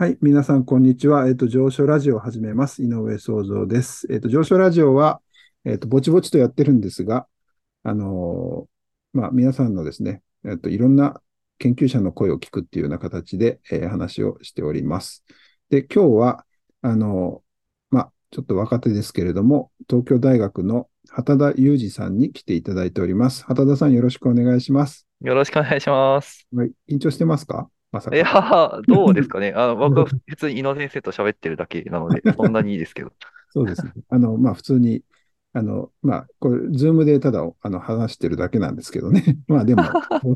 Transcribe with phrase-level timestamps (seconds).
[0.00, 1.26] はい、皆さん、こんにちは。
[1.26, 2.84] えっ、と、上昇ラジオを始めます。
[2.84, 4.06] 井上創造です。
[4.12, 5.20] えっ、と、上昇ラジオは、
[5.64, 7.26] えっ、と、ぼちぼちとやってるんですが、
[7.82, 11.20] あのー、まあ、皆さんのですね、えっ、と、いろんな
[11.58, 15.24] 研究者の声を聞くっていうような形で、えー、話をしております。
[15.68, 16.46] で、今日は、
[16.80, 23.44] あのー、まあ、ちょっと若手ですけれども、東京大学の畑田裕二さんに来ていただいております。
[23.46, 25.08] 畑田さん、よろしくお願いします。
[25.22, 26.46] よろしくお願いします。
[26.54, 27.68] はい、緊張してますか？
[27.90, 28.16] まさか。
[28.16, 29.52] いや、どうですかね。
[29.56, 33.12] あの、僕は普通に井野先生と喋ってるだけなので、 そんなにいいですけど。
[33.50, 33.92] そうですね。
[34.08, 35.02] あの、まあ、普通に、
[35.54, 39.38] あの、まあ、これ、ズームでただ、あの、話してるだけなんですけどね。
[39.48, 39.82] まあ、でも、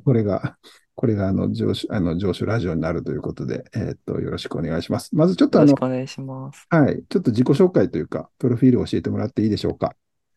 [0.05, 0.57] これが、
[0.95, 5.15] これが、あの、上司、あの、上司ラジオになるということで、えー、っと、よろしくお願いします。
[5.15, 6.67] まずちょっとあの、よろしくお願いします。
[6.71, 7.05] はい。
[7.09, 9.95] ちょっと自己紹介というか、プロフィールを教えてもらっていいでしょうか。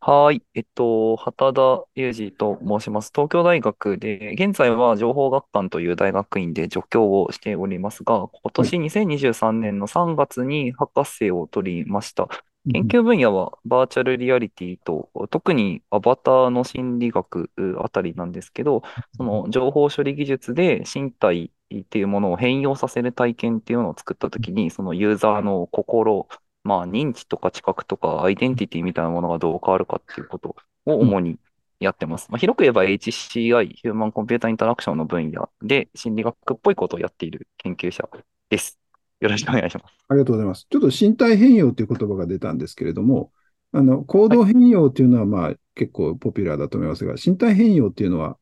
[0.08, 0.44] はい。
[0.54, 3.12] えっと、畑田裕二と申します。
[3.12, 12.28] 東京大学で、現在は情報学館という大学院で助教をしておりますが、今年2023年の3月に博士を取りました。
[12.72, 17.50] 研究分野はバーチャルリアリティと、特にアバターの心理学
[17.84, 18.84] あたりなんですけど、
[19.18, 26.28] その情報処理技術で身体っていうものを変容させる体験っていうのを作ったときに、そのユーザーの心、
[26.66, 30.50] まあ、認知とか知覚とかアイデンティティみたいなものがどう変わるかっていうこと
[30.86, 31.40] を主に
[31.80, 32.28] やってます。
[32.32, 38.10] まあ、広く言えば HCI、ヒューマンコンピューターインタラクションの分野で心理学っぽいことをやっている研究者
[38.50, 38.80] です。
[39.22, 40.06] よろしくお願いします。
[40.08, 40.68] ありがとうございます。
[40.70, 43.32] ちょっと身体変容という言葉が出たんですけれども、
[43.72, 48.38] あの、行動変容というのはまあ、結構ポピュラーだと思いますが、身体変容っていうのは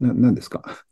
[0.00, 0.86] 何ですか？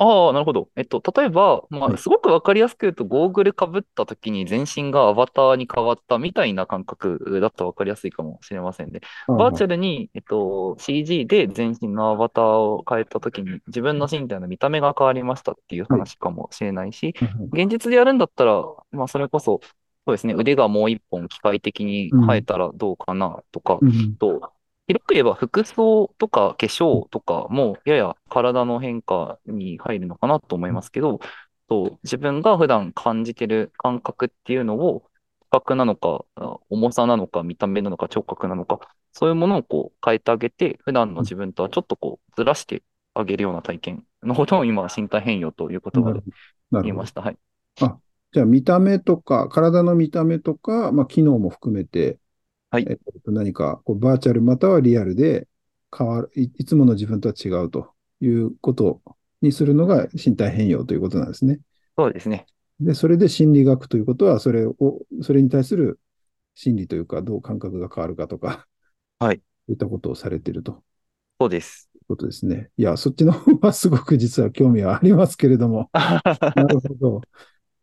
[0.00, 0.70] ああ、なるほど。
[0.76, 1.98] えっと、例えば、まあ、はい。
[1.98, 9.00] すごくわかりやすく言うと、ゴーグルかぶった時に全身がアバターに変わったみたいな感覚だとわかりやすいかもしれませんね。
[9.26, 16.00] バーチャルに、えっと、CG で全身のアバターを変えた時に自分の身体の見た目が変わりましたっていうはい。
[16.00, 19.60] 話かもしれないし、はいはい現実でやるんだったら、まあ、それこそ、
[20.06, 22.20] そうですね、腕がもう一本機械的にうん。
[22.20, 24.16] 生えたらどうかなとか、うん。
[24.20, 24.52] と、
[24.88, 31.20] 広く言えば服装とか化粧とかもやや体の変化に入るのかなと思いますけど、
[31.68, 35.04] と自分が普段感じてる感覚っていうのを、
[35.42, 38.80] 視覚なのか、あ重さなのか、見た目なのか、聴覚なのか、
[39.12, 42.82] そういうものをこう変えてあげて、普段の自分とはちょっとこうずらして
[43.14, 46.20] あげるような体験のことを今は身体変容という言葉で。
[46.70, 47.22] 言いました。
[47.22, 47.36] はい。
[47.80, 47.98] あ、
[48.32, 52.18] じゃあ見た目とか、体の見た目とか、まあ、機能も含めて、
[52.70, 52.86] はい。
[52.88, 55.48] えっと、何かこうバーチャルまたはリアルで
[55.96, 59.00] 変わるい、いつもの自分とは違うということ
[59.40, 61.60] にするのが身体変容ということなんですね。
[61.96, 62.46] そうですね。
[62.80, 64.76] で、それで心理学ということは、それを、
[65.22, 65.98] それに対する
[66.54, 68.66] 心理というか、どう感覚が変わるかとか、
[69.18, 69.42] はい。
[69.66, 70.82] そういったことをされていると
[71.40, 71.88] そうです。
[71.94, 72.70] いうことですね。
[72.76, 77.20] いや、そっちの方はすごく実は興味はありますけれども、 なるほど。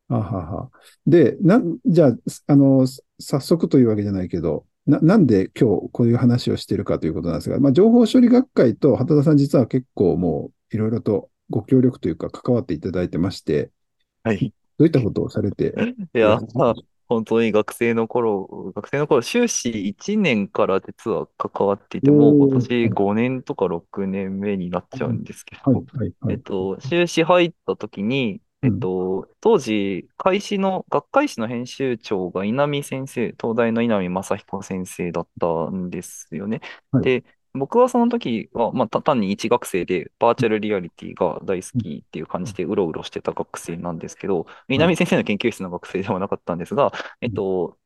[0.07, 0.71] あはは。
[1.07, 2.17] で、なん、じゃあ、
[2.47, 2.85] あの、
[3.19, 13.71] 早速というわけじゃないけど、な、なんで今日こういう話をしているかということなんですが、まあ、情報処理学会と畑田さん実は結構もういろいろとご協力というか関わっていただいてまして、
[14.23, 14.53] はい。
[14.77, 15.73] どういったことをされて？
[16.13, 16.39] いや、
[17.07, 26.33] 本当に学生の頃、学生の頃、修士1年から実は関わっていて、もう今年はい、5年とか6年目になっちゃうんですけはい、ど、はい、はい。
[26.33, 36.61] えっと、修士入った時に、えっうん、と、当時、会誌の、学会誌の編集長が稲見先生、東大の稲見正彦先生だったんですよね。
[36.91, 47.77] はい、で、僕はその時は、まあ、た単に一学生で、バーチャルリアリティが大好うん、きっていう感じで、うろうろしてた学生なんですけど、はい、南先生の研究室の学生ではなかったんですが、えうん、っと、た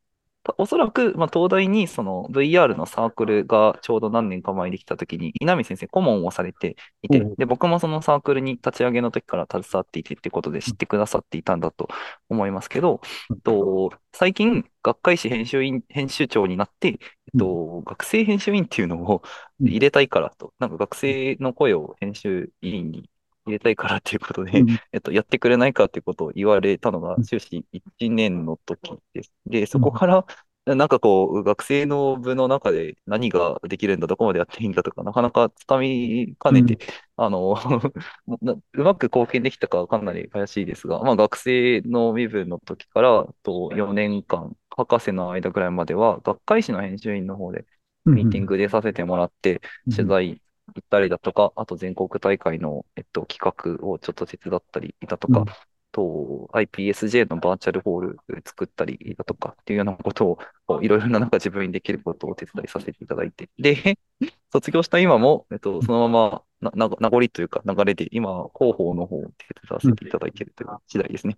[0.57, 11.89] おそらく、まあ、東大にその VR のサークルがちょうど何年か前にできたときに、稲見先生顧問をされていて、で、僕もそのサークルに立ち上げの時から携わっていてってことで知ってくださっていたんだと
[12.29, 13.01] 思いますけど、
[13.31, 16.97] えっと、最近、学会誌編集員、編集長になって、えっ
[17.33, 19.21] うん、と、学生編集員っていうのを
[19.61, 23.09] うん、入れたいからと、なんか学生の声を編集委員に
[23.49, 29.31] 入れたいからっていうことで、うん、えっと、やってくれないかっていうことを言われたのが修士1年の時です。
[29.46, 30.25] で、うん、そこから
[30.66, 36.79] なんかこう、学生の部の中で何ができるんだ、どこまでやっていいんだとか、なかなかつかみかねて、うん、
[37.25, 37.55] あの
[38.41, 47.66] なうまく貢献できたかはかなり怪しいですが、まあ学生の身分の時からと4年間、博士の間ぐらいまでは、学会誌の編集員の方で
[48.05, 50.41] うん、ミーティングでさせてもらって、うん、取材
[50.79, 55.46] 行ったりだとか、あと全国大会の、えっと、企画をちょっと手伝ったりだとか、うん、
[55.91, 63.97] と IPSJ のバーチャルホール作ったりだとかっていうようなことを、いろいろななんか自分にできることをお手伝いさせていただいて、で、
[64.52, 71.35] 卒業した今も、えっと、そのままな、な、名残というか流れで、今、広報の方を手伝わうん、せていただいているという次第ですね。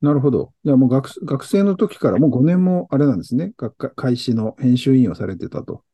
[0.00, 0.52] なるほど。
[0.64, 3.52] じゃあもう学学生の時からもう5年もあれなんですね。
[3.56, 5.84] 学会開始の編集委員をされてたと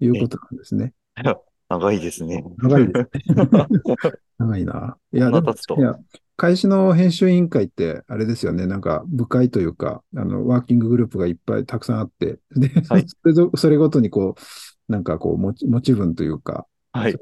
[0.00, 0.92] いうえ、ことなんですね。
[1.68, 2.44] 長いですね。
[2.58, 3.46] 長いですね。
[4.38, 4.96] 長いな。
[5.12, 5.52] いや、でも。
[5.52, 5.96] いや、
[6.36, 8.66] 開始の編集委員会ってあれですよね。
[8.66, 13.06] なんか部会というか、あの、ワーキンググループがいっぱいたくさんあって、で、はい。
[13.08, 17.16] それぞ、それごとにこう、なんかこう、持ち、持ち分というか、そはい。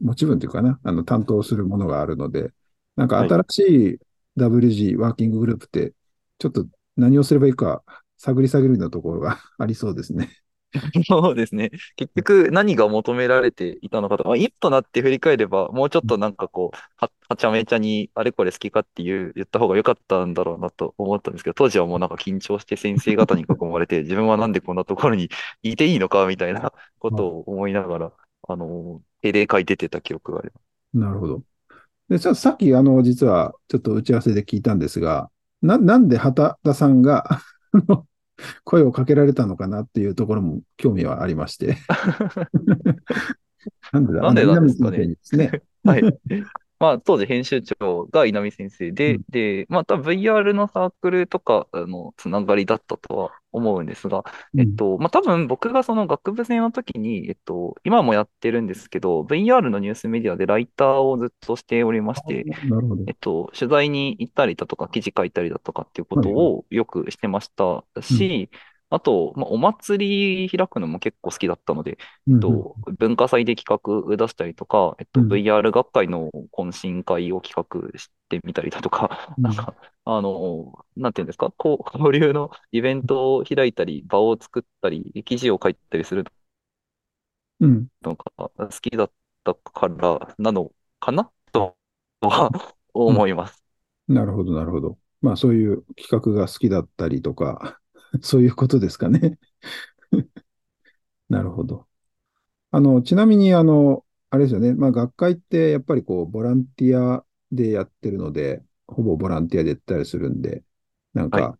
[0.00, 2.50] 持ち分というかな、あの、担当するものがあるので、
[2.96, 3.28] なんかはい。
[3.28, 3.60] 新し
[3.94, 3.98] い
[4.36, 5.92] WG、ワーキンググループって、
[6.38, 6.66] ちょっと
[6.96, 7.82] 何をすればいいか、
[8.16, 10.30] 探り探りのところがありそうですね。
[11.06, 11.70] そうですね。
[11.96, 25.30] 結局何が求められていたのかと、まあ、今となって振り返れば、もうちょっとなんかこう、は、はちゃめちゃにあれこれ好きかっていう言った方が良かったんだろうなと思ったんですけど、当時はもうなんか緊張して先生方に囲まれて、自分はなんでこんなところに
[25.62, 28.12] いていいのかみたいな ことを思いながら、
[28.48, 30.64] あの、定例会出てた記憶があります。
[30.98, 31.42] なるほど。
[32.08, 35.30] で、さ、さっき、あの、実は、ちょっと打ち合わせで聞いたんですが、
[35.62, 37.42] な、なんで畑田さんがあ
[37.88, 38.06] の
[38.64, 41.76] 声をかけられたのかなっていうところも興味はありまして。
[43.92, 45.16] なんでだ、なんでなんですかね。
[45.32, 45.62] ね。
[45.84, 46.02] はい。
[46.78, 49.24] まあ、当時編集長が稲見先生で、うん。
[49.28, 54.24] で、また VR のサークルとかあのつながりだったとは思うんですが、
[54.54, 54.60] うん。
[54.60, 63.04] えっと、まあ多分僕がその学部生の時に、えっと、今もやってるんですけど、VR のニュースメディアでライターをずっとしておりまあして、なるほど。
[63.06, 66.20] えっと、取材に行ったりだとか、記事書いたりだとかっていうこ。
[66.20, 67.78] とをよくしてましたう
[68.44, 68.48] ん。
[68.84, 72.34] し、あと、まあ、お祭り開くのも結構好きだったので、えっ。
[72.40, 75.38] と、文化祭で企画出したりとか、えっと、うん。
[75.38, 77.54] VR 学会の懇親会を企
[77.92, 79.56] 画してみたりだとか、うなんん。
[79.56, 86.24] か、あの、なんていうんですか、こう、 交流のイベントを開いたり、場を作ったり、記事を書いたりする
[87.60, 89.12] うんのが好きだっ
[89.44, 91.30] たからなのかな？
[91.52, 91.76] と
[92.20, 92.50] は
[93.06, 93.64] うん思います。
[94.08, 94.98] なるほど、なるほど。
[95.22, 97.80] まあ、そういう企画が好きだったりとか、
[98.22, 99.38] そういうことですかね。
[101.28, 101.88] なるほど。
[102.70, 104.74] あの、ちなみに、あの、あれですよね。
[104.74, 110.64] まあ、学会ってやっぱりこう、ボランティアでやってるので、ほぼボランティアでやったりするんで、
[111.14, 111.50] なんはい。
[111.50, 111.58] か、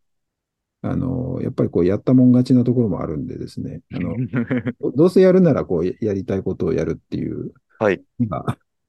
[0.83, 3.83] あの、やっぱりこう、やったもん勝ちなところもあるんでですね。
[3.93, 4.21] あの、
[4.81, 8.05] どどうせやるなら、こう、やりたいことをやるっていうはい。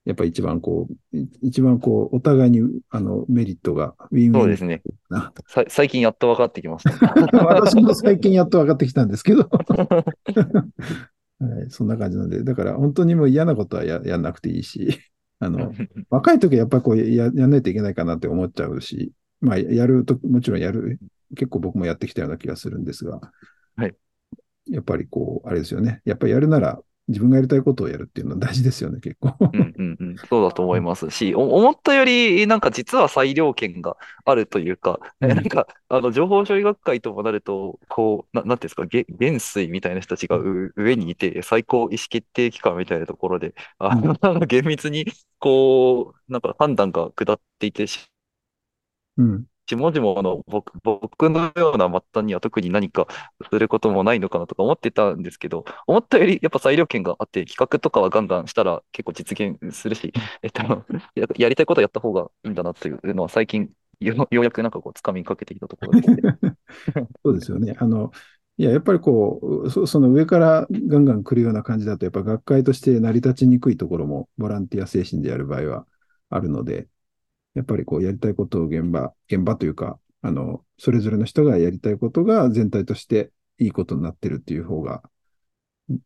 [0.06, 4.82] やっぱり一番こう、い一番こう、お互いに、あの、メリットがウィンウィンそうですね。
[5.68, 7.28] 最近やっと分かってきましたね。
[7.34, 9.50] 私も最近やっと分かってきたんですけど
[11.40, 15.00] はい、そんな感じなんで、だから本当にもう嫌なことはや、やんなくていいし、
[15.40, 15.74] あの、
[16.10, 19.12] 若い時はやっぱりこうや、やんないといけないかなって思っちゃうし、
[19.42, 21.00] まあ、やると、もちろんやる、
[21.36, 23.20] 結構僕もやってきたような気がするんですが、
[23.76, 23.96] はい。
[24.68, 26.02] やっぱりこう、あれですよね。
[26.06, 29.36] やっぱりやるなら自分がやりたいことをやるっていうのは大事ですよね、結構。
[29.54, 30.16] うんうんうん。
[30.30, 35.32] そうだと思いますし、お思ったより、なんか実は裁量権があるというか、うん。
[35.32, 44.20] えなんか、あの、情報処理学会ともなると、こう、な、なんていうんですか、げ元帥みたいな人たちがう上にいて、最高意思決定機関みたいなところで、あの、うん。
[44.22, 45.06] なんか厳密に、
[45.40, 47.86] こう、なんか判断が下っていて、
[49.18, 49.46] うん。
[49.66, 53.08] 下々の僕、僕のような末端には特に何か
[53.52, 60.14] することもないのかなとか思ってたんですけど、思ったよりやっぱ裁量権があって、企画とかはガンガンしたら結構実現するし、
[60.44, 60.86] えっと、
[61.16, 63.70] ややりたいことやった方がいいんだなというのは最近
[64.00, 66.22] よ、ようやくなんかこう掴みかけてきたところですね。
[67.24, 67.76] そうですよね。
[67.80, 68.12] あの、
[68.58, 75.88] いや、やっぱりこう、そ、その上からガンガン来るような感じだと、やっぱ学会として成り立ちにくいところも、ボランティア精神でやる場合は
[76.30, 76.88] あるので、
[77.56, 85.02] やっぱりこうやりたいことを現場、現場というか、あの、それぞれの人がやりたいことが全体としていいことになってるっていう方が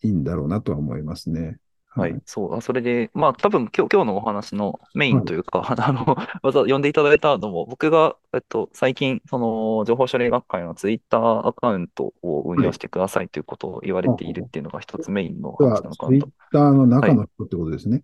[0.04, 1.58] いいんだろうなとは思いますね。
[1.90, 2.22] はい、はい。
[2.26, 5.22] そう、あそれで、まあ多分今日、今日のお話のメイはい。
[5.22, 6.06] ンというか、 あの、
[6.44, 12.70] わざわざ呼んでいただいたのも、僕が、えっと、最近、その、情報処理学会のツイッターアカウントを運はい。
[12.70, 16.30] 用してくださいということを言われているっていうのが一つメインの話なのかツイッなと。
[16.52, 17.12] ターのはい。
[17.12, 18.04] 中の人ってことですね。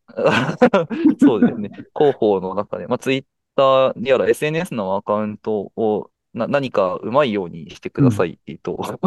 [1.19, 1.71] そうですね。
[1.95, 3.25] 広報の中で、まあ、ツイッ
[3.55, 8.05] ターやら SNS のアカウントをな何かうまいようにしてくうん。
[8.05, 8.99] ださい、と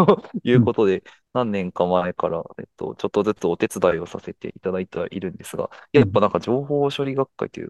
[0.44, 1.04] いうことで、
[1.34, 6.00] 何年か前から、えっと、ちょっとずつお手伝いをさせていただいてはいるんですが、うん。
[6.00, 7.68] やっぱなんか情報処理学会という、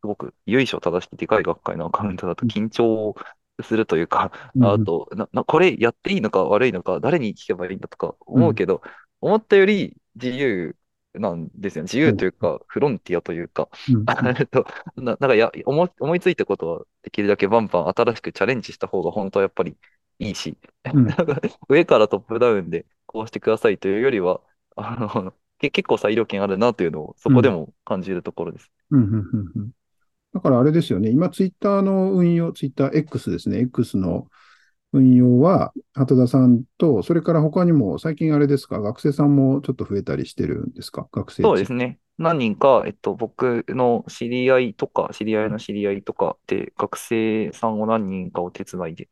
[0.00, 2.52] すごく由緒正しきでかい学会のアカウントだとうん。
[2.52, 3.14] 緊張
[3.62, 4.70] するというか、うん。
[4.70, 8.44] あと、な、な、これやっていいのか悪いのか、誰に聞けばいいんだとかうん。
[8.44, 8.82] 思うけど、
[9.20, 10.76] 思ったより自由
[11.14, 11.82] なんですよ。
[11.84, 12.12] 自はい。
[12.12, 14.08] 由というか、フロンティアというか、うん。
[14.96, 19.74] な、なんかや、思い、思いついたことはできるだけバンバン新しくチャレンジした方が本当はやっぱり
[20.18, 20.56] いいし、
[20.92, 21.06] うん。
[21.68, 24.42] 上からトップダウンでこうしてくださいというよりは、
[24.76, 27.36] あの、け、結構裁量権あるなというのをそうん。
[27.36, 28.70] こでも感じるところです。
[28.90, 29.00] うん。
[29.00, 29.70] うん。
[30.34, 31.08] だからあれですよね。
[31.10, 33.60] 今、ツイッターの運用、ツイッター X ですね。
[33.60, 34.28] X の
[34.92, 41.08] 運用は、畑田さんと、それから他にも、最近あれですか、学生さんもちょっと増えたりしてるんですか？
[41.12, 42.00] 学生そうですね。
[42.16, 49.08] 何人か、えっと、僕の知り合いとか、知り合いの知り合いとかで、学生さんを何人かお手伝いで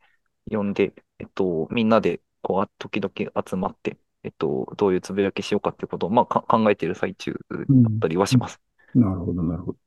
[0.51, 3.13] 呼んで、えっと、みんなで、こう、時々
[3.49, 7.59] 集まって、えっと、どういうつぶやきしようかっていうことを、まあ、か考えている最中だ
[7.91, 8.61] ったりはします。
[8.95, 9.79] なるほど、なるほど。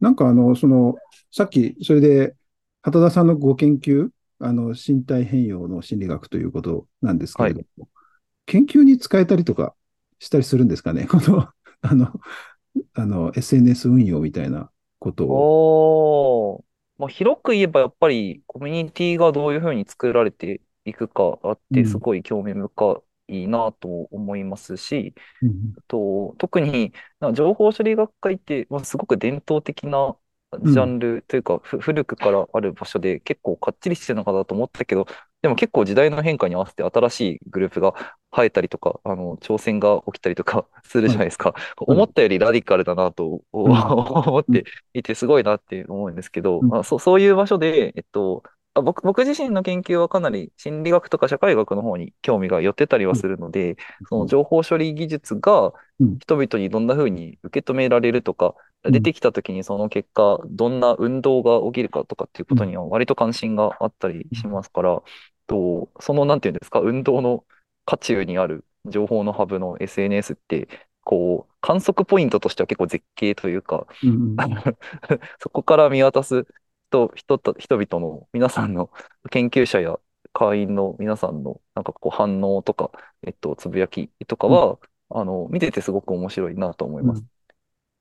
[0.00, 0.96] なんかあの、その、
[1.30, 2.36] さっき、それで、
[2.82, 4.10] 畑田さんのご研究、
[4.42, 7.88] あの、身体変容の心理学ということなんですけれども、はい、
[8.46, 9.74] 研究に使えたりとか
[10.18, 11.06] したりするんですかね？
[11.10, 11.48] この、
[11.82, 12.12] あの、
[12.94, 16.58] あの、SNS 運用みたいなことを。
[16.58, 16.64] お
[16.98, 26.92] まあ、広く言えばやっぱりコミュニティがどういうふうに作られていくかあって、すごい興味深いなと思いますし、うん、と特に
[27.34, 30.16] 情報処理学会って、まあ、すごく伝統的な
[30.60, 35.06] ジャンルというか、うん、古くからある場所で結構かっちりしてるのかなと思ったけど、
[35.42, 37.94] でも結構時代の変化に合わせて新しいグループが
[38.30, 41.54] 生えたりとか、あの、挑戦が起きたりとかするじゃないですか。
[41.78, 48.42] 思ったよりラディカルだなと、うん、 思っていてすごいなって思うんですけど、まあ、そそういう場所で、えっと、
[48.74, 53.76] あ僕僕自身の研究はかなり心理学とか社会学の方に興味が寄ってたりはするので、
[54.08, 55.72] その情報処理技術が
[56.20, 65.02] 人々にどんな風に受け止められるとか、出てきた時にその結果、どんな運動が起きるかとかっていうことには割と関心があったりしますから、
[65.46, 67.44] とそのなんていうんですか、運動の
[67.84, 70.68] 渦中にある情報のハブの SNS って、
[71.04, 73.86] こう、観測ポイントとしては結構絶景というか、
[75.38, 76.46] そこから見渡す
[76.90, 78.90] 人人人々の皆さんの
[79.30, 79.98] 研究者や
[80.32, 82.90] 会員の皆さんのなんかこう反応とか、
[83.22, 84.78] えっと、つぶやきとかは、
[85.10, 87.24] うん、あの見ててすごく面白いなと思います。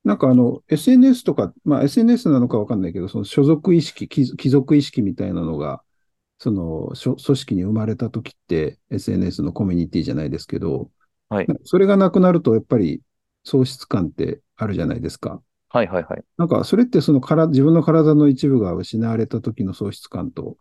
[0.05, 5.83] うん、なんかあの、SNS とか、まあ SNS なのかわかんないけど、その所属意識、貴族意識みたいなのが、
[6.37, 10.89] その組織に生まれた時って SNS のコミュニティじゃないですけど、
[11.29, 13.01] はい、それがなくなると、やっぱり
[13.43, 15.41] 喪失感ってあるじゃないですか。
[15.69, 16.23] はいはいはい。
[16.37, 20.57] なんか、それってそのから自分の体の一部が失われた時の喪失感と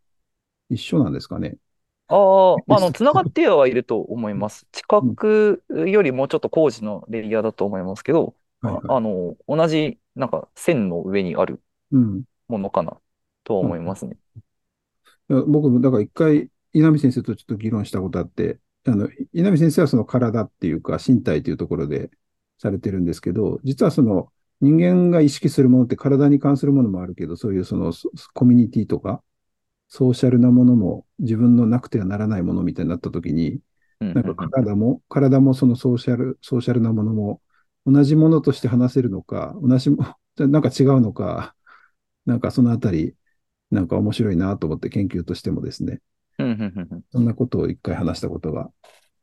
[0.68, 1.56] 一緒なんですかね。
[2.08, 2.14] あ
[2.54, 4.66] あ、まあ、あの、つながってはいると思います。
[4.72, 12.98] 知覚よりもうちょっと工事のレイヤーだと思いますけど、はいはい、あの、同じ、なんか、線の上にあるものかな
[13.44, 14.16] とは思いますね。
[15.28, 22.10] うん、僕も、だから一回、稲見先生とちょっと議論したことあって、あの、稲見先生はその体っていうか、身体というところで
[22.58, 27.92] されてるんですけど、実はその、人間が意識するものって体に関するものもあるけど、そういうその
[28.34, 29.22] コミュニティとか、
[29.88, 33.60] ソーシャルなものも自分のなくてはならないものみたいになったときに、
[34.00, 37.40] なんか体も、体もそのソーシャル、ソーシャルなものも
[37.90, 41.54] 同じものとして話せるのか、同じも、 なんか違うのか、
[42.26, 43.14] なんかそのあたり、
[43.70, 46.00] なんか面白いなと思って研究としてもですね、
[47.10, 48.70] そんなことを一回話したことが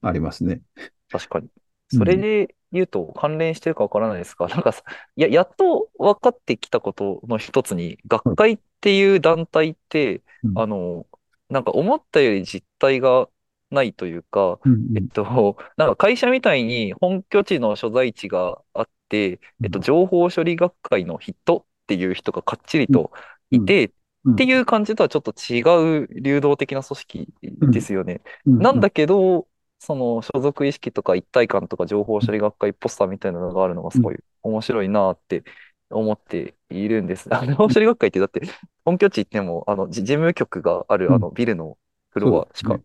[0.02, 0.62] ありますね。
[1.10, 1.50] 確かに。
[1.90, 4.74] それで言うと関連してるかわからないですが、なんか
[5.16, 11.06] や、やっと分かってきたことの一つに、学会っていう団体って、うん、あの、
[11.50, 13.30] なんか思ったより実態が
[13.70, 15.24] ないというか、うんうん、えっと、
[15.78, 23.12] なんか会社みたいに本拠地の所在地があって、えっと、情報処理学会の人っていう人がかっちりと
[23.52, 23.92] いて、
[24.32, 25.62] っていう感じとはちょっと違
[26.04, 27.34] う流動的な組織
[27.72, 28.22] ですよね。
[28.46, 29.48] なんだけど、
[29.80, 35.44] その所属意識とか一体感とか情報処理学会ポスターみたいなのがあるのがすごい面白いなって
[35.90, 37.34] 思っているんです。
[37.34, 38.42] あの、情報処理学会ってだって
[38.84, 41.78] 本拠地行っても、あの、事務局があるあのビルの
[42.10, 42.80] フロアしか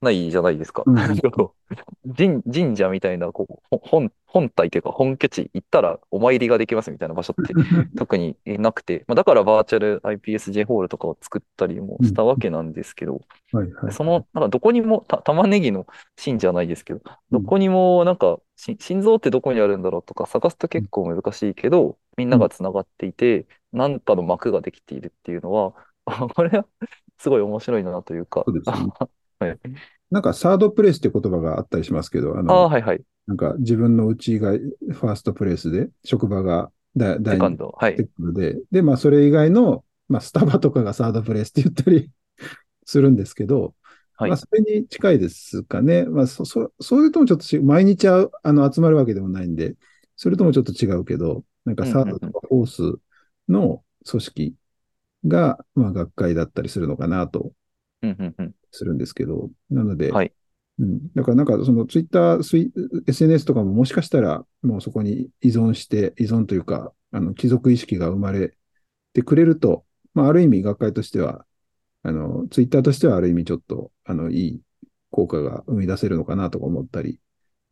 [0.00, 0.84] ないじゃないですか。
[2.16, 7.54] 神神社みたいなこう本本体というか本拠地行ったらお参りができますみたいな場所って
[7.96, 15.86] 特になくて、まあ、だからバーチャル IPSJ ホールとかを作ったりもしたわけなんですけど、はいはい、その、なんかどこにもた玉ねぎの
[16.16, 17.00] 芯じゃないですけど、
[17.30, 25.74] どこにもなんか心臓ってどこにあるんだろうとか探すと結構難しいけど、みんながつながっていて、何かの膜ができているっていうのは、
[26.34, 26.66] これは
[27.18, 29.58] すごい面白いなというか、そうですねはい、
[30.10, 33.02] なんかサードプレイスって言葉があったりしますけど、あの、あはいはい。
[33.26, 37.96] なんか自分のうちがファーストプレイスで、職場が第セカンド、はい。
[37.96, 42.10] で、で、まあそれ以外の、まあスタバとかがサードプレイスって言ったり
[42.86, 43.74] するんですけど、
[44.16, 46.04] はい、まあそれに近いですかね。
[46.04, 49.76] まあそ、そ、それともちょっと毎日あの集まるわけでもないんで、
[50.16, 52.98] それともちょっと違うけど、なんかサードとかフォース
[53.48, 54.54] の組織
[55.26, 57.52] が、まあ学会だったりするのかなと
[58.70, 60.32] するんですけど、なので、はい、
[60.78, 68.54] うん、だからなんかそのツイッター、SNS とかももしかしたらもうそこに依存して、依存というか、あの貴族意識が生まれ
[69.12, 71.44] てくれると、まあ、ある意味学会としては、
[72.02, 74.60] あの、ツイッターとしてはある意味ちょっと、あの、いい
[75.10, 77.20] 効果が生み出せるのかなとか思ったり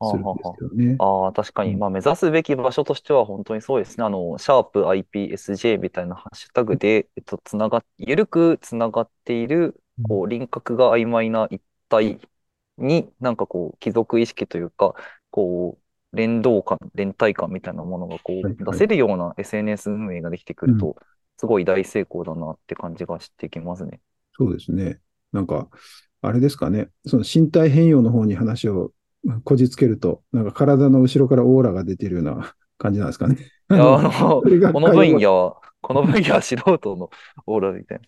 [0.03, 0.97] するんですけどね。
[0.99, 1.77] ああ、確かに。
[1.77, 4.05] まあ、目指すべき場所としては本当にそうですね。
[4.05, 12.21] あの、シャープ IPSJ みたいなハッシュタグで、えっと、つながっ、ゆるくつながっている、こう、輪郭が曖昧な一体
[12.79, 14.95] に、なんかこう、貴族意識というか、
[15.31, 15.79] こ
[16.13, 20.97] う、連動感、連帯感みたいなものがこう、出せるような SNS 運営ができてくると、
[21.39, 24.01] すごい大成功だなって感じがしてきますね。
[24.33, 25.01] そうですね。
[25.33, 25.69] なんか、
[26.23, 26.89] あれですかね。
[27.07, 28.93] その身体変容の方に話を
[29.45, 33.37] こじつけると、なんか体の後ろからオーラが出てるような感じなんですかね。
[33.75, 37.11] いやあの、 この分野は、この分野は素人の
[37.47, 38.07] オーラみたいな。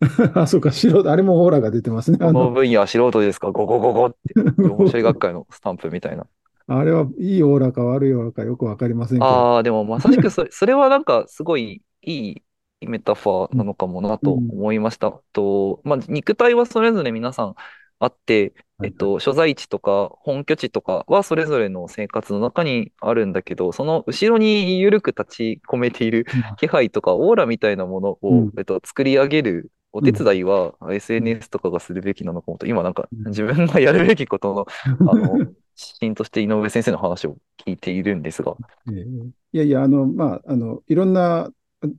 [0.34, 2.18] あ、そうか、素人、あれもオーラが出てますね。
[2.20, 3.50] あこのの、分野は素人ですか？
[3.52, 4.34] ゴゴゴゴって、
[4.68, 6.26] 面白い学会のスタンプみたいな。
[6.66, 9.48] あれはいいオーラか悪いオーラかよくわかりませんけど。
[9.48, 12.42] ああ、でもまさしくそれ、 それはなんかすごいい
[12.80, 15.12] いメタファーなのかもなと思いました。
[15.32, 17.54] と、まあ、肉体はそれぞれ皆さん
[17.98, 26.26] あって、はいえっと、所在地とか本拠地とかはそれぞれの生活の中にあるんだけど、その後ろに緩く立ち込めている
[26.58, 28.52] 気配とかオーラみたいなものを、うん。
[28.58, 33.24] えっと、作り上げるお手伝いは SNS とかがするべきなのかもと、今なんかうん。
[33.28, 34.66] 自分がやるべきことの、
[35.10, 35.52] あの、指
[36.00, 38.56] 針として井上先生の話を聞いているんですが。
[38.92, 39.04] ええ
[39.52, 41.48] いやいや、あの、まあ、あの、いろんな、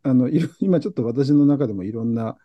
[0.03, 2.37] あの、今ちょっと私の中でもいろんな、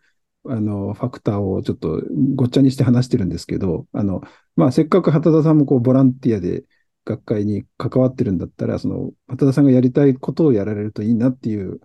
[0.46, 2.02] あの、ファクターをちょっと
[2.34, 4.22] ごっちゃにして話してるんですけど、あの、
[4.56, 6.64] まあ、せっかく畑田さんもこう、ボランティアで
[7.04, 11.80] 学会に関わってるんだったら、その、畑田さんがやりたいことをやられるといいなっていう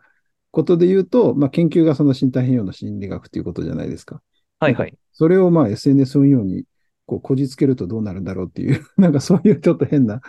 [0.51, 4.21] ことで言うと、まあ、研究がその身体変容の心理学ということじゃないですか。
[4.59, 4.97] はいはい。
[5.11, 6.63] それをまあ SNS 運用に
[7.05, 10.21] こうこじつけるとどうなるんだろうっていう、 なんかそういうちょっと変な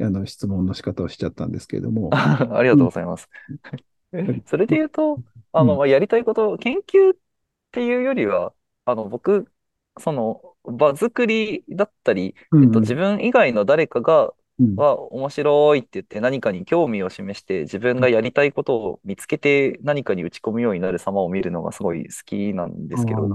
[0.00, 2.10] あの質問の仕方をしちゃったんですけれども。
[2.12, 3.28] ありがとうございます。
[4.16, 5.20] ん それで言うと、
[5.52, 7.14] あの、やりたいこと、研究
[7.72, 8.52] っていうよりは、
[8.84, 9.50] あの、僕、
[9.98, 14.76] その、場作りだったり、うんえっと、自分以外の誰かが、うん。
[14.76, 23.28] は面白いって言って何かに興味を示して自分がやりたいことを見つけて何かに打ち込むようになる様を見るのがすごい好きなんですけど、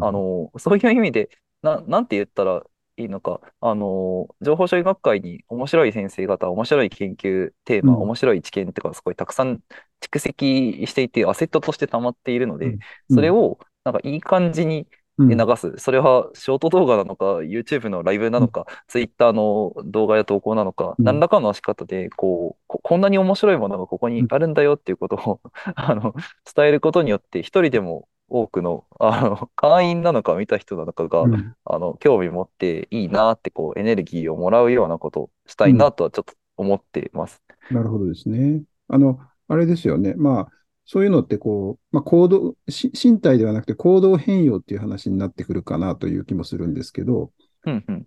[0.00, 1.30] あの、そういう意味で、
[1.62, 2.62] な、なんて言ったら
[2.96, 8.02] いいのか、あの、情報処理学会に面白い先生方、面白い研究テーマ、うん。
[8.02, 9.62] 面白い知見っていうか、すごいたくさん
[10.00, 12.78] 蓄積していて、アセットとして溜まっているので、うん。
[13.10, 14.86] それを、なんかいい感じに
[15.18, 15.72] うん流す。
[15.78, 25.40] それはショート動画なのか、YouTube のライブなのか、Twitter の動画や投稿なのか、うん何らかの仕方で、こう、ここんなに面白いものがここにあるんだよっていうことを、
[25.76, 26.14] あの、
[26.54, 37.40] 伝えることによって、一人でも多くの、あの、会員なのか見た人なのかが、うんあの、興味持っていいなって、こう、エネルギーをもらうようなことをしたいなとはちょっと思っています。
[37.70, 38.62] なるほどですね。
[38.88, 40.14] あの、あれですよね。
[40.16, 40.48] まあ、
[40.86, 47.32] そういうのってこう、まあ、行動、し身体ではなくて行動変容っていう話になってくるかなという気もするんですけど、
[47.64, 48.06] うんうん。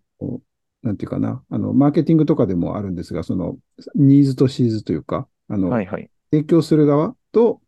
[0.84, 3.58] なんていうかな、あの、マーケティングとかでもあるんですが、その、
[3.96, 6.10] ニーズとシーズというか、あの、はいはい。
[6.32, 7.62] 提供する側と、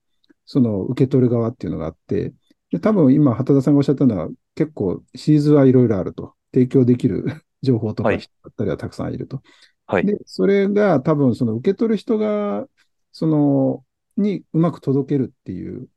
[0.45, 2.33] その受け取る側っていうのがあって、
[2.71, 6.33] で多分今、畑田さんがおっしゃったのは、結構シーズはいろいろあると。
[6.53, 7.25] 提供できる
[7.61, 9.41] 情報とかはいだったりはたくさんいると。
[9.85, 10.05] はい。
[10.05, 12.67] で、それが多分その受け取る人が、
[13.11, 13.83] その、
[14.21, 15.89] にうまく届けるっていう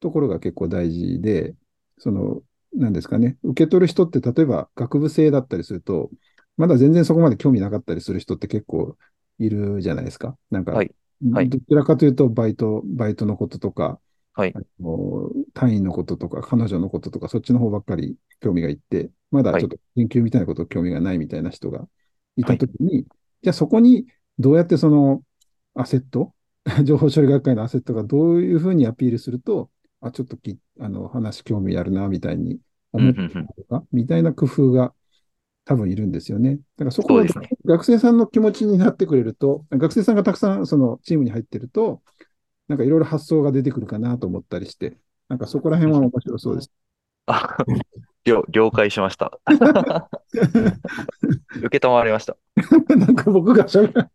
[0.00, 1.54] ところが結構大事で、
[1.98, 2.42] その、
[2.74, 6.10] なんですかね、受け取る人って例えば学部生だったりすると、
[6.56, 8.96] まだ全然そこまで興味なかったりする人って結構
[9.38, 10.36] いるじゃないですか。
[10.50, 10.90] なんか、はい。
[11.32, 11.48] はい。
[11.48, 14.00] どちらかというとバイト、バイトのこととか、
[14.34, 14.54] はい。
[14.54, 21.88] あの単位のこととか、彼女のこととか、そっちの方ばっかり興味がいって、まだちょっと研究みたいなこと興味がないみたいな人が
[22.36, 23.06] いたときに、
[23.42, 24.06] じゃあそこに
[24.38, 25.22] どうやってその
[25.74, 26.34] アセット、
[26.84, 32.58] 情報処理学会のアセットがどういうふうにアピールすると、あ、ちょっときあの話興味あるな、みたいに
[32.92, 34.94] 思ってるか、みたいな工夫が
[35.64, 36.56] 多分いるんですよね。
[36.56, 37.24] だからそこは
[37.64, 42.02] 学生さんの気持ちになってくれると、学生さんがたくさんそのチームに入ってると、
[42.68, 44.98] なんかいろいろ発想が出てくるかなと思ったりして、
[45.28, 46.72] なんかそこら辺は面白そうです。
[47.26, 47.56] あ、
[48.24, 49.38] 了、了解しました。
[51.56, 52.36] 受けたまわりました。
[52.96, 54.10] なんか僕がしゃべら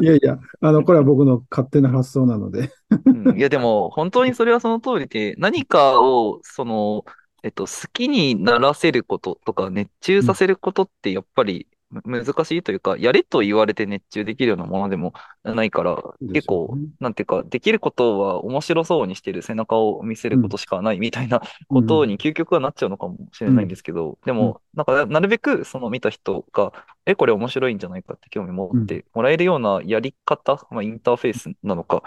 [0.00, 2.70] いやいや、あの、これは僕の勝手な発想なので。
[3.04, 7.04] うんいや、でも、本当にそれはその通りで、何かを、その、
[7.42, 15.12] えっと、好きにならせることとか、熱中させることって、やっぱり、む難しいというか、やれと言われて熱中できるようなものでも
[15.44, 16.78] ないから、です結構。
[17.00, 21.80] なんていうか、できることは面白そうにしてる背中を見せることしかないみたいなうん。
[21.80, 23.70] ことに究極はなっちゃうのかもしれないんうん。
[23.70, 24.54] ですけど、でうん。
[24.54, 26.72] も、なんか、なるべくその見た人が、
[27.06, 28.80] え、これ面白いんじゃないかって興味持うん。
[28.80, 32.02] ってもらえるようなやり方、まあ、インターフェースなのか、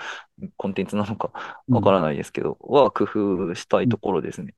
[0.57, 1.31] コンテンツなのか、
[1.67, 1.73] うん。
[1.73, 4.53] わからないですけど、は工夫したいところですね。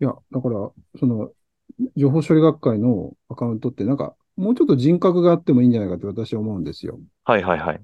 [0.00, 1.32] いや、だから、その、
[1.96, 6.98] 情報処理学会のアカウントって、なんか、もうちょっと人格があってもいいんじゃないかって私は思うんですよ。
[7.24, 7.82] はいはいはい。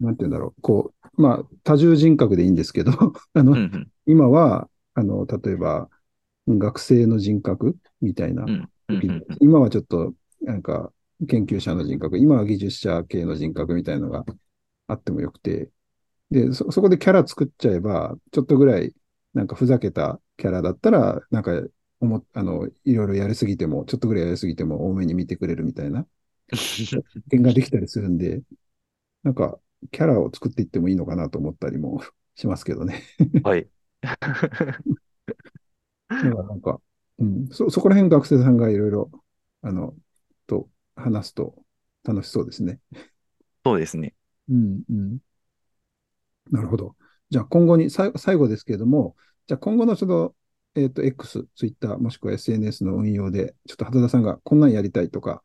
[0.00, 0.62] なんて言うんだろう。
[0.62, 2.92] こう、まあ、多重人格でいいんですけど、
[3.34, 3.90] あの、うんうん。
[4.06, 5.88] 今は、あの、例えば、
[6.46, 9.24] 学生の人格みたいなうんうんうんうん。
[9.40, 10.92] 今はちょっと、なんか、
[11.28, 14.24] 研究者の人格、今は技術者系の人格みたいなのが
[14.88, 15.70] あってもよくて、
[16.30, 18.94] で、そ、そこでキャラ作っちゃえば、ちょっとぐらい、
[19.34, 21.52] なんかふざけたキャラだったら、なんか、
[22.04, 26.06] おも、あの、いろいろやりすぎても、ちょっとぐらいやりすぎても多めに見てくれるみたいな、
[27.30, 28.42] 点ができたりするんで、
[29.22, 29.58] なんか、
[29.90, 32.02] キャラを作っていってもいいのかなと思ったりも
[32.36, 33.02] しますけどね。
[33.42, 33.68] はい。
[34.02, 34.84] だか
[36.08, 36.80] らなんか、
[37.18, 39.10] うん、そ、そこら辺学生さんがいろいろ、
[39.62, 39.94] あの、
[40.46, 41.64] と話すと
[42.02, 42.80] 楽しそうですね。
[43.64, 44.14] そうですね。
[44.48, 45.18] うん、うん。
[46.50, 46.96] なるほど。
[47.30, 50.36] じゃあ今後に、最後ですけれども、じゃあ今後のちょっと、
[50.74, 55.42] えっと、X、Twitter、もしくは SNS の運用で、ちょっと畑田さんがこんなんやりたいとか、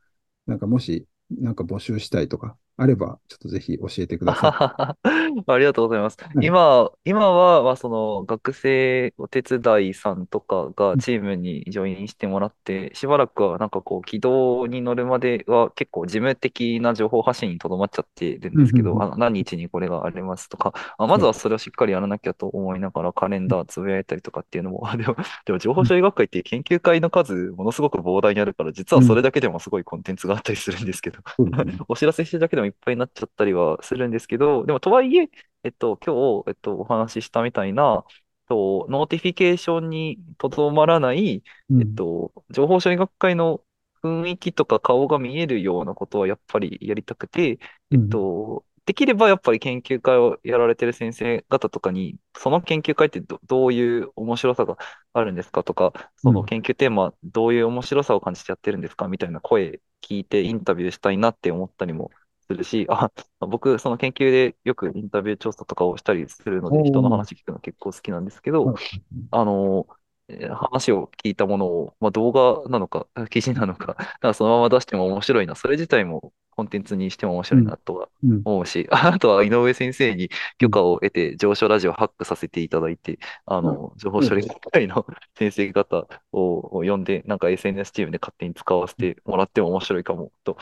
[0.48, 4.56] なんかもし、なんか募集したいとか、あれば、ちょっとぜひ教えてください。
[5.48, 6.18] ありがとうございます。
[6.34, 6.46] はい。
[6.46, 21.24] 今、今は、まあ、その学生お手伝いさんとかがうんチームにジョインしてもらって、しばらくはなんかこう、軌道に乗るまでは結構事務的な情報発信にとどまっちゃってるんうん、ですけど、うん、あの何日にこれがありますとか、あ、まはい。
[21.24, 25.16] ずはそれをしっかりやらなきゃと思いながらカレンうん、ダーつぶやいたりとかっていうのも、あでも、
[25.46, 31.20] でも情報うん、処理学会って研究会の数ものすごく膨大にあるから、実はそれだけでもすごいコンテンツがあったりするんですけど。
[31.88, 35.30] お知らせしてるだけでもいっぱいになっちゃったりはするんですけど、でもとはいえ、
[35.64, 38.16] えっと、今日、えっと、お話ししたみたいな、えっ
[38.50, 41.44] と、 notification にとどまらない、
[41.80, 43.64] えっうん、と、情報処理学会の
[44.04, 47.60] 雰囲気とか顔が見えるようなことはやっぱりやりたくて、
[47.92, 54.78] うえっん、と、できればやっぱり研究会をやられてる先生方とかに、その研究会ってど、どういう面白さが
[55.14, 62.12] あるんですかとか、うそのん、研究テーマ、どういう面白さを感じてやってるんですかみたいな声聞いてインタビューしたいなって思ったりも
[62.50, 69.02] するし、 あ、僕、その研究でよくインタビュー調査とかをしたりするので、人の話聞くの結構好きなんですけど、はい。
[69.32, 69.88] あの、
[70.30, 80.30] えー話を聞いたものを、まあ、動画なのか、 記事なのか、 なんかそのまま出しても面白いな、それ自体もコンテンツにしても面白いうん、なとはうん、思うし、あとは井上先生に
[80.62, 80.70] うん。
[80.70, 83.80] 許可を得て、上昇ラジオハックさせていただいて、あはい。
[83.80, 84.44] の、情報処理。
[84.44, 85.06] 学会の
[85.38, 90.58] 先生方をを呼んで、なんか SNS チームで勝手に使わせてもらっても面白いかもと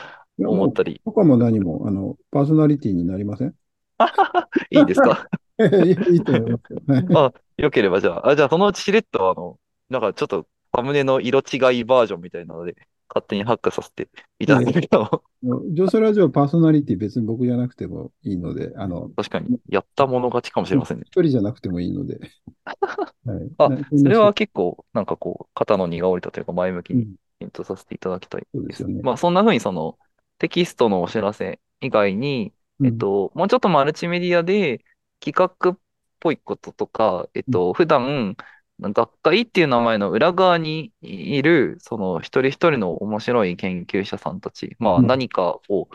[0.46, 3.54] 思ったり、とかも何も、あの、パーソナリティになりません？
[4.70, 5.26] いいですか？
[6.08, 6.80] いいと思いますよ。
[6.86, 7.06] はい。
[7.14, 12.76] あ、よければじゃあ、あ、じゃあそのうちしれっとあの、なんかちょっとサムネの色違いバージョンみたいなので、
[13.08, 15.24] 勝手にハックさせていただけええると、
[15.72, 21.04] 上昇ラジオパーソナリティ別に僕じゃなくてもいいので、あの、確かに、やったもの勝ちかもしれませんね。
[21.06, 22.18] 一人じゃなくてもいいので、
[23.24, 23.50] はい。
[23.58, 28.52] あ、それは結構、なんかこう、肩の荷が下りたというか、前向きにうん、検討させていただきたいです。
[28.52, 29.00] そうですよね。
[29.02, 29.98] まあ、そんな風にその、
[30.38, 34.84] テキストのお知らせ以外に、うん、えっと、もうちょっとマルチメディアで
[35.20, 35.78] 企画っ
[36.20, 38.36] ぽいこととか、えっうん、と、普段、
[38.80, 45.06] 学会っていう名前の裏側にいる、その一人一人の面白い研究者さんたち、まあうん。
[45.06, 45.88] 何かを、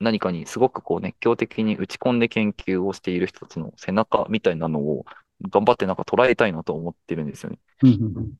[0.00, 5.04] 何かにすごくこう熱狂的に打ち込んで研究をしている人たちの背中みたいなのを
[5.48, 7.58] 頑張ってなんか捉えたいなと思ってるんですよね。
[7.82, 8.36] うん、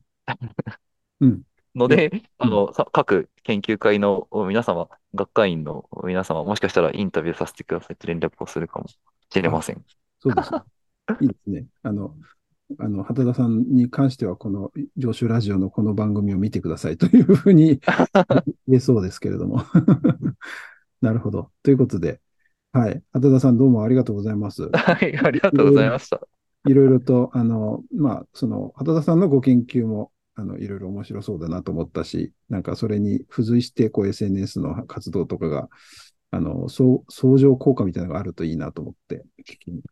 [1.21, 1.41] うん、
[1.75, 8.97] ので、あうん、の、さ各研究会の皆様、学会員の皆様、もしかしたらインタビューさせてくださいって連絡をするかもし
[9.41, 9.83] れまあ、せん。
[10.19, 10.61] そうですね。
[11.21, 11.65] いいですね。
[11.83, 12.15] あの、
[12.79, 17.79] あの、畑田さんに関しては、この上州ラジオのこの番組を見てくださいというふうに
[18.67, 19.61] 言えそうですけれども。
[21.01, 21.51] なるほど。
[21.61, 22.21] ということで、
[22.71, 23.03] はい。
[23.13, 24.69] 畑田さんどうもありがとうございます。
[24.73, 26.19] はい、ありがいとうございました。
[26.65, 35.69] いろいろと、あの、まあ、その、畑田さんのご研究も、あの、いろいろ面白そうだなと思ったし、なんかそれに付随して、こう SNS の活動とかが、
[36.31, 39.23] あの、相相乗効果みたいなのがあるといいなと思って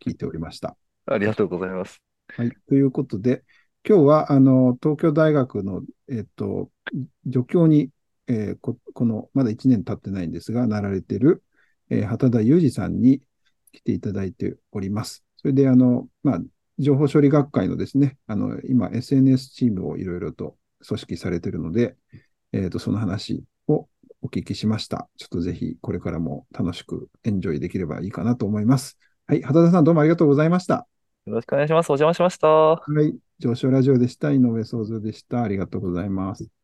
[0.06, 0.75] 聞いておりました。
[1.06, 2.01] ありがとうございます。
[2.27, 2.51] はい。
[2.67, 3.43] ということで、
[3.88, 6.69] 今日は、あの、東京大学の、えっと、
[7.25, 7.89] 助教に、
[8.27, 11.43] えーこ、この、まだ1年経ってないんですが、なられている、
[11.89, 13.21] えー畑田裕二さんに
[13.71, 15.23] 来ていただいております。
[15.38, 16.41] それで、あの、まあ、
[16.80, 20.56] 情報処理学会のですね、あの、今、SNS チームをいろいろと
[20.88, 21.96] 組織されているので、
[22.52, 23.88] えっと、その話を
[24.22, 25.10] お聞きしました。
[25.18, 28.98] ちょっとぜひこれからも楽しくエンジョイできればいいかなと思います。
[29.28, 29.42] はい。
[29.42, 30.88] 畑田さんどうもありがとうございました。
[31.26, 31.90] よろしくお願いします。
[31.90, 32.48] お邪魔しました。
[32.48, 33.16] はい。
[33.40, 34.32] 上昇ラジオでした。
[34.32, 35.44] 井上創造でした。
[35.44, 36.62] ありがとうございます。